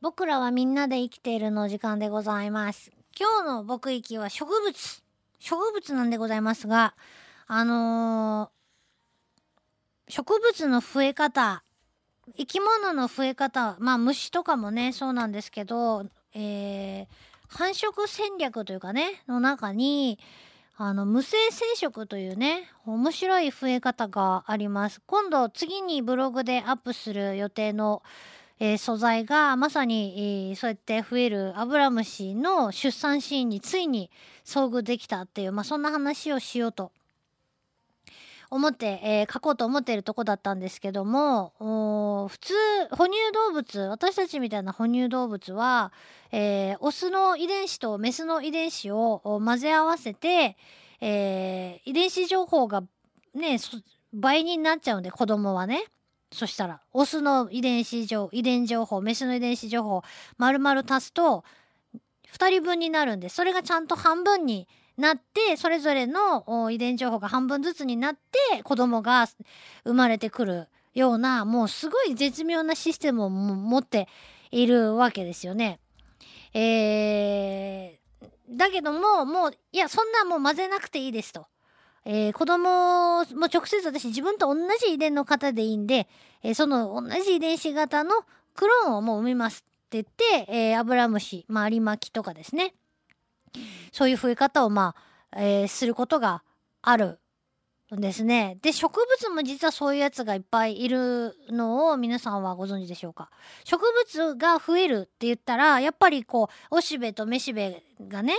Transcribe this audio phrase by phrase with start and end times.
[0.00, 2.92] 僕らはみんなで生きているの時間でございます。
[3.18, 5.02] 今日の僕域は植物。
[5.40, 6.94] 植物なんでございますが、
[7.46, 8.58] あのー
[10.10, 11.62] 植物の増え方、
[12.38, 17.06] 生き物の増え方、まあ虫とかもね、そうなんですけど、えー
[17.48, 20.18] 繁殖戦略というかね、の中に、
[20.76, 25.00] あの、無性生殖というね、面白い増え方があります。
[25.06, 28.02] 今度、次にブログでアップする予定の、
[28.60, 34.10] えー素材が、まさに、えーそうやって増えるアブラムシの出産シーンについに
[34.44, 36.90] 遭遇できたっていう、まあ、そんな話をしようと
[38.50, 42.54] 思って、えー書こうと思っているとこだったんですけども、普通、
[42.90, 45.92] 哺乳動物、私たちみたいな哺乳動物は、
[46.32, 50.56] えーオスの遺伝子とメスの遺伝子を混ぜ合わせて、
[51.00, 52.82] えー遺伝子情報が
[53.34, 53.58] ね、
[54.12, 55.84] 倍になっちゃうんで、子供はね。
[56.30, 60.02] そしたら、オスの遺伝子情、遺伝情報、メスの遺伝子情報、
[60.36, 61.44] 丸々足すと、
[62.32, 69.26] 2人分になるんで、それがちゃんと半分になって、それぞれの遺伝情報が半分ずつになって、子供が
[69.84, 74.08] 生まれてくるような、もうすごい絶妙なシステムを持って
[74.50, 75.80] いるわけですよね。
[76.52, 81.46] えー、だけども、もう、いや、そんなもう混ぜなくていいですと。
[82.04, 86.08] えー子供も直接私自分と同じ遺伝の方でいいんで、
[86.42, 92.74] えーその同じ遺伝子型のクローンをもう産みますって言って、えーアブラムシ、まあ、アリマキとかですね。
[93.92, 94.94] そういう増え方をま
[95.32, 96.42] あ、えーすることが
[96.82, 97.18] ある
[97.96, 98.58] んですね。
[98.60, 103.30] で、植物も実はそういうやつがいっぱいいるのを皆さんはご存知でしょうか？
[103.64, 108.36] 植物が増えるって言ったら、やっぱりこう、おしべとめしべがね、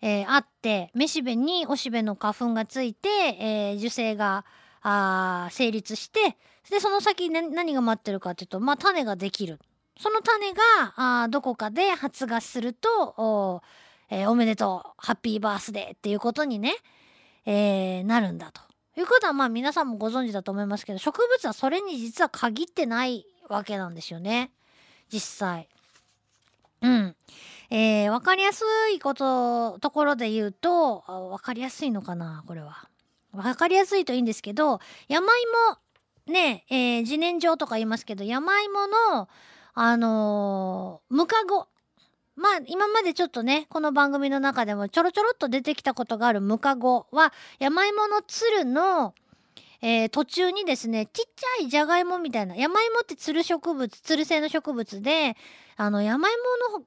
[0.00, 4.44] えーあって、めしべにおしべの花粉がついて、えー受精が、
[4.82, 6.36] あ成立して、
[6.70, 9.58] で、その先に何が待ってるかっていうと、まあ、種ができる。
[9.98, 10.62] その種が、
[11.22, 13.62] あどこかで発芽すると、お,、
[14.10, 16.74] えーおめでとう、ハッピーバースデーっていうことにね、
[17.46, 18.60] えーなるんだと。
[18.96, 24.52] いうことは、まあ、皆さんもご存知だと思いますけど、植物はそれに実は限ってないわけなんですよね。
[25.12, 25.68] 実際。
[26.84, 27.16] うん。
[27.70, 28.62] えー、わかりやす
[28.94, 32.88] いこと、ところで言うと、あわかりやすいのかなこれは。
[33.32, 35.26] わかりやすいといいんですけど、山
[36.26, 39.28] 芋、ね、え自然薯とか言いますけど、山芋の、
[39.74, 41.66] あのームカゴ。
[42.36, 49.14] まあ、今までちょっとね、この番組の中でもちょろちょろっと出てきたことがあるムカゴは、山芋のつるの、
[49.84, 55.36] えー途中にですね、ちっちゃいじゃがいもみたいな、山芋ってつる植物、つる性の植物で、
[55.76, 56.38] あの、山芋
[56.78, 56.84] の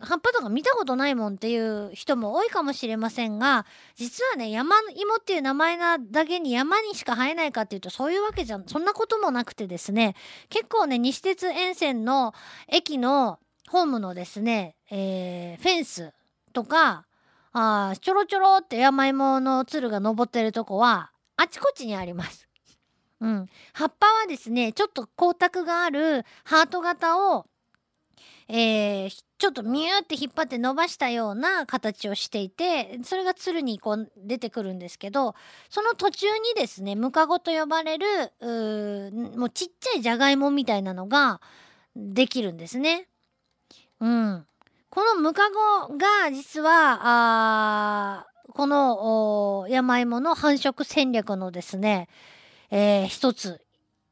[0.00, 3.66] 葉っぱとか見たことないもんっていう人も多いかもしれませんが、
[3.96, 10.16] 実はね、山芋っていう名前なだけに山にしか生えないかっていうとそういうわけじゃ、そんなこともなくてですね、
[10.48, 12.32] 結構ね、西鉄沿線の
[12.68, 13.38] 駅の
[13.68, 16.14] ホームのですね、えーフェンス
[16.54, 17.04] とか、
[17.52, 22.48] あちょろちょろって山芋のつるが登ってるとこは、あちこちにあります。
[23.20, 23.46] うん。
[23.72, 27.46] 葉っぱはですね、ちょっと光沢があるハート型を、
[28.48, 35.34] えーちょっとミューって引っ張って伸ばしたような形をしていて、それがつるにこう出てくるんですけど、
[35.68, 38.06] その途中にですね、ムカゴと呼ばれる、
[39.36, 41.42] もうちっちゃいじゃがいもみたいなのが
[41.94, 43.08] できるんですね。
[44.00, 44.46] うん。
[44.88, 52.08] このムカゴが実は、この山芋の繁殖戦略のですね、
[52.70, 53.60] えー一つ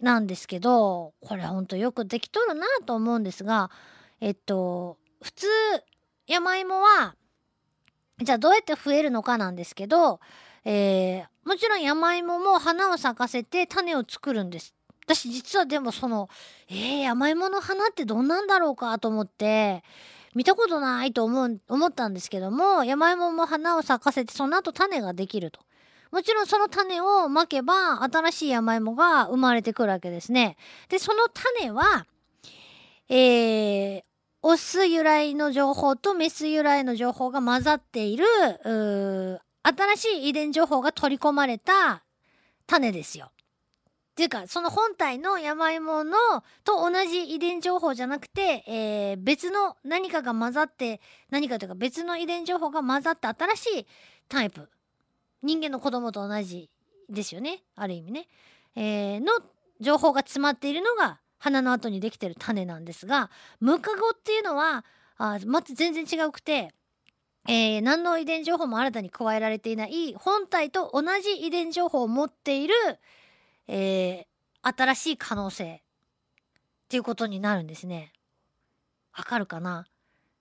[0.00, 3.70] なんですけど、これほんとよくできとるなと思うんですが、
[4.20, 5.46] えっと、普通、
[6.26, 7.16] 山芋は、
[8.22, 10.20] じゃあどうやって増えるのかなんですけど、
[10.64, 14.74] えーもちろん山芋も花を咲かせて種を作るんです。
[15.06, 16.28] 私実はでもその、
[16.68, 19.82] えー、山芋の花ってどんなんだろうかと思って、
[20.34, 25.60] 見たことないと思う、思ったんですけども、山芋も花を咲かせて、その後種ができると。
[26.10, 30.56] もちろんその種をまけば、新しい山芋が生まれてくるわけですね。
[30.88, 32.06] で、その種は、
[33.08, 34.02] えー、
[34.42, 38.24] オス由来の情報とメス由来の情報が混ざっている、
[39.62, 42.02] 新しい遺伝情報が取り込まれた
[42.66, 43.30] 種ですよ。
[44.18, 46.16] っていうか、その本体の山芋の
[46.64, 51.00] と同じ遺伝情報じゃなくて、えー別の何かが混ざって、
[51.30, 53.86] 何かというか別の遺伝情報が混ざった新しい
[54.28, 54.68] タイプ。
[55.44, 56.68] 人間の子供と同じ
[57.08, 57.62] ですよね。
[57.76, 58.26] ある意味ね。
[58.74, 59.26] えーの
[59.80, 63.30] 情報が詰まっているのが花の後にできてる種なんですが、
[63.60, 64.84] ムカゴっていうのは、
[65.16, 66.74] あまた全然違うくて、
[67.46, 72.74] えー何の遺伝情報も新たに加えられていない本体と同じ遺伝情報を持っている、
[73.68, 74.28] えー
[74.60, 75.78] 新しい可能性っ
[76.88, 78.12] ていうことになるんですね。
[79.16, 79.86] わかるかな？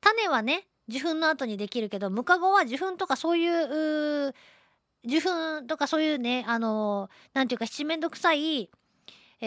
[0.00, 4.34] 種はね受粉の後にできるけどムカゴは受粉とかそういう
[5.06, 8.68] 受粉とかそういうねあの何て言うか七面倒くさい、
[9.40, 9.46] え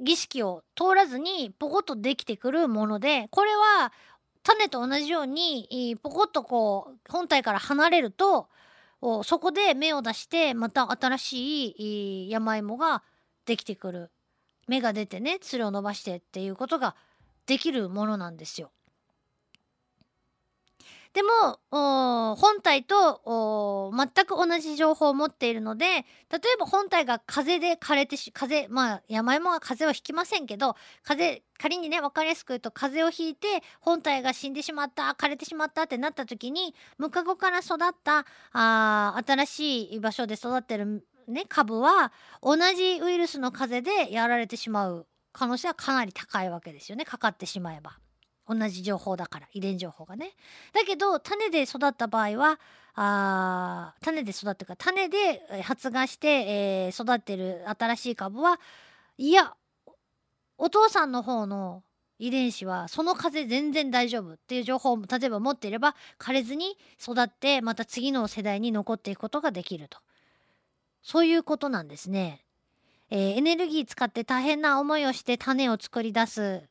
[0.00, 3.92] ー、儀式を通らずにポコッとできてくるものでこれは
[4.42, 8.48] 種と同じようにポコッとこう本体から離れると
[9.00, 13.02] そこで芽を出してまた新しい山芋が
[13.46, 14.10] できてくる
[14.66, 16.96] 芽が出てねつるを伸ばしてっていうことが
[17.46, 18.70] できるものなんですよ。
[21.14, 26.04] でも本体と全く同じ情報を持っているので例え
[26.58, 42.12] ば本体が風で枯れてし風まあ山芋が風邪をひきませんけど風仮にね分かりやすく言うと風邪をひいて本体が死んでしまった枯れてしまったってなった時にムカゴから育ったあ新しい場所で育ってる、ね、株は
[42.42, 47.98] 同じウイルスの風邪でやられてしまう可能性はかなり高いわけですよねかかってしまえば。
[48.48, 50.32] 同じ情報だから遺伝情報がね。
[50.72, 52.58] だけど種で育った場合は
[52.94, 58.58] あ種で育ってか種で発芽して、えー、育ってる新しい株は
[59.18, 59.54] いや
[60.56, 61.84] お父さんの方の
[62.18, 69.98] 遺伝子はその風全然大丈夫っていう情報を例えば持っていれば枯れずに育ってまた次の世代に残っていくことができると
[71.02, 72.44] そういうことなんですね。
[73.10, 76.68] えー、エネルギー使って大変な思いをして種を作り出す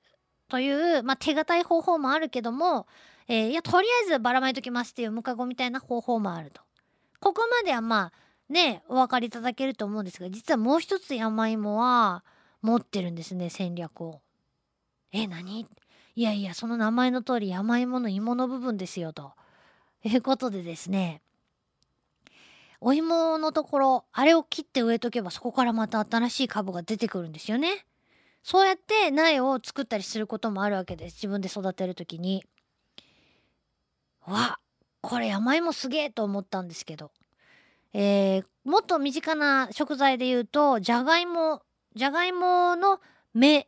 [0.50, 2.88] という、まあ、手堅い方法もあるけども、
[3.28, 6.62] えー、いやとりあえずばらまいときますっていうムカゴみたいな方法もあると。
[7.20, 12.24] ここまではまあねお分かりいただけると思うんですが実はもう一つ山芋は
[12.62, 14.22] 持ってるんですね戦略を。
[15.12, 15.68] え何？
[16.16, 19.34] いやいやその名前の通り山芋の芋の部分ですよと
[20.04, 21.22] いうことでですね
[22.80, 27.87] お芋のところあれを切って植えとけばそこからまた新しい株が出てくるんですよね。
[28.50, 32.46] そうやって苗を作ったりすることもあるわけです自分で育てる時に。
[34.26, 34.58] わ
[35.02, 37.12] これ山芋すげえと思ったんですけど、
[37.92, 41.62] えー、もっと身近な食材で言うとじゃがいも
[41.94, 43.02] じゃがいもの
[43.34, 43.68] 芽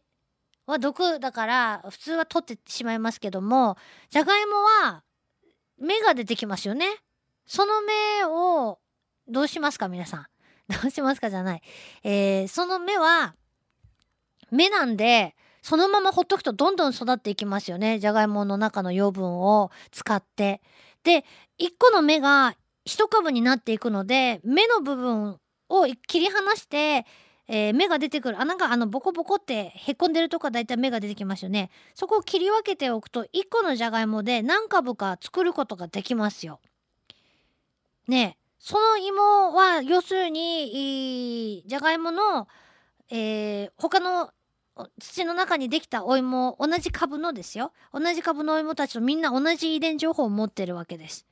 [0.65, 3.75] は毒だから普通は取ってしまいますけども
[4.09, 4.53] じゃがいも
[4.85, 5.03] は
[5.77, 6.85] 芽が出てきますよね。
[7.45, 8.79] その芽を
[9.27, 10.27] どうしますか皆さん。
[10.71, 11.61] どうしますかじゃない。
[12.03, 13.35] えー、その芽は
[14.51, 20.61] 芽なんでそのままほっとくとどんどん育っていきますよねじゃがいもの中の養分を使って。
[21.03, 21.23] で
[21.59, 22.55] 1個の芽が
[22.85, 27.05] 1株になっていくので芽の部分を切り離して、
[27.47, 36.59] えー、芽が出てくる穴があのボコボコってへこんでるとこだいたい芽が出てきますよねそこを切り分けておくと1個のじゃがいもで何株か作ることができますよ。
[38.07, 42.47] ねその芋は要するにじゃがいもの、
[43.09, 44.31] えー、他の
[44.99, 51.25] 土の中にできたお芋同じ株のですよ同じ株のお芋たちとみんな同じ遺伝情報を持ってるわけです。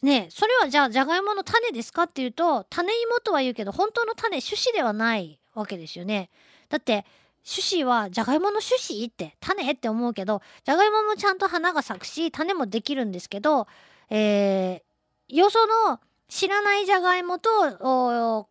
[0.00, 6.30] ねえそれはじゃあじゃがいもの種ですかっていうと種芋とは言うけど本当の種種子ではないわけですよね。
[6.68, 7.04] だって
[7.44, 13.66] 種子はじゃがいもの種子って種って思うけどじゃがいももちゃんと花が咲くし種もできるんですけど、
[14.10, 15.58] えー、よそ
[15.88, 15.98] の
[16.28, 17.48] 知らないじゃがいもと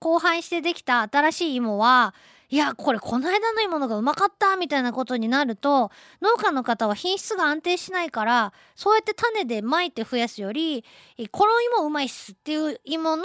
[0.02, 2.16] 交配してできた新しい芋は
[2.50, 5.92] いやこれこの間の芋のがうまかったみたいなことになると
[6.22, 10.86] 農家の方は品質が安定しないからそうやって種でまいて増やすより
[11.32, 13.24] この芋うまいっすっていう芋の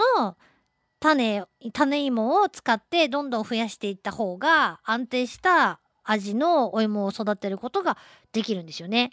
[0.99, 7.97] 種種芋を使ってどんどん増やしていった方が安定した味のお芋を育てることが
[8.33, 9.11] できるんですよね。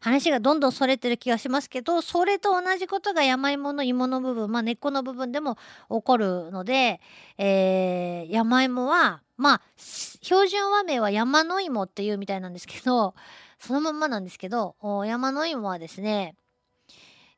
[0.00, 5.56] 話がどんどんそれてる気がしますけどそれと同じことが山芋の芋の部分まあ根っこの部分でも
[5.88, 7.00] 起こるので、
[7.38, 13.14] えー、山芋はまあ標準和名は山の芋っていうみたいなんですけど
[13.58, 16.34] そのまんまなんですけど山の芋はですね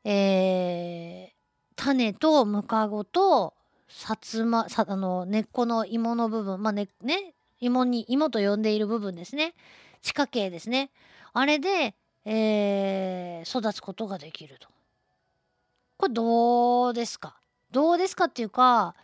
[0.04, 1.32] えー、
[1.76, 3.54] 種とムカゴと
[3.88, 9.54] さつまさあの根っこの芋の部分まあねね芋に芋と呼んでいる部分ですね。
[10.02, 10.90] 地下茎ですね。
[11.32, 14.68] あれでえー、育つことができると。
[15.96, 17.36] これどうですか？
[17.70, 18.94] どうですかっていうか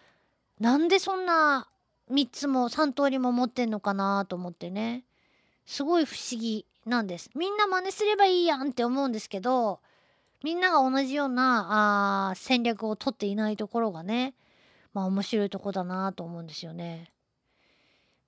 [0.60, 1.68] なんでそんな
[2.10, 5.04] 3つも3通りも持ってんのかなと思ってね
[5.64, 7.30] すごい不思議なんです。
[7.34, 9.80] みんな真似すればいいやんって思うんですけど
[10.42, 14.34] みんなが同じようなあ戦略を取っていないところがね
[14.94, 17.10] まあ面白いとこだなと思うんですよね。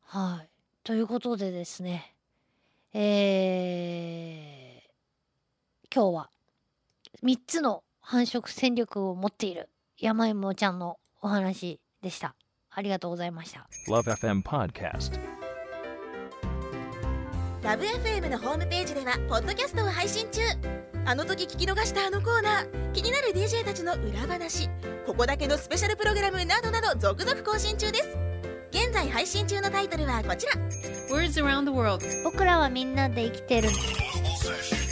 [0.07, 0.49] はい。
[0.85, 2.15] ということでですね
[2.93, 4.60] えー
[5.93, 6.31] 今日は。
[7.25, 9.69] 3つの繁殖戦力を持っている。
[9.99, 12.37] 山芋ちゃんのお話でした。
[12.71, 13.67] ありがとうございました。
[13.89, 15.19] LoveFM Podcast
[17.63, 20.41] ラブ f m のホームページではポッドキャストを配信中。
[21.05, 22.93] あの時聞き逃したあのコーナー。
[22.93, 24.69] 気になる DJ たちの裏話。
[25.05, 28.17] ここだけのスペシャルプログラムなどなど続々更新中です。
[28.71, 30.53] 現在配信中のタイトルはこちら。
[31.11, 32.07] Words around the world.
[32.23, 33.71] 僕らはみんなで生きてる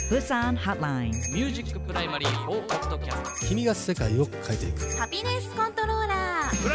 [0.09, 1.11] Busan Hotline.
[1.31, 4.79] ミュージックプライマリー4ポッドキャスト君が世界を変えていく。
[4.97, 6.67] ハピネスコントローラース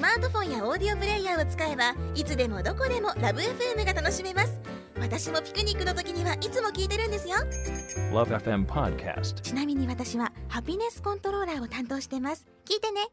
[0.00, 4.60] マートフォンやオーディオプレイヤーを使えばいつでもどこでもラブ FM が楽しめます。
[5.00, 7.38] 私もピクニックの時にはいつも聞いてるんですよ。
[8.12, 9.40] Love FM Podcast.
[9.40, 12.46] ちなみに私はハピネスコントローラーを担当してます。
[12.64, 13.08] 聞いてね